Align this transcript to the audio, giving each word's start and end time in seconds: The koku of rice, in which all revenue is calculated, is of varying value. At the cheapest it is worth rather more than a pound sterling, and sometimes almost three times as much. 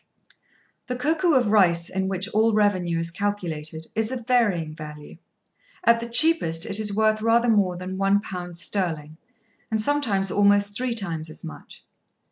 The 0.87 0.95
koku 0.95 1.35
of 1.35 1.49
rice, 1.51 1.87
in 1.87 2.07
which 2.07 2.27
all 2.29 2.53
revenue 2.53 2.97
is 2.97 3.11
calculated, 3.11 3.85
is 3.93 4.11
of 4.11 4.25
varying 4.25 4.73
value. 4.73 5.17
At 5.83 5.99
the 5.99 6.09
cheapest 6.09 6.65
it 6.65 6.79
is 6.79 6.91
worth 6.95 7.21
rather 7.21 7.49
more 7.49 7.77
than 7.77 7.99
a 8.01 8.19
pound 8.19 8.57
sterling, 8.57 9.17
and 9.69 9.79
sometimes 9.79 10.31
almost 10.31 10.75
three 10.75 10.95
times 10.95 11.29
as 11.29 11.43
much. 11.43 11.83